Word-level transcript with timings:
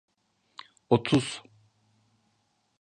Otuz. 0.89 1.41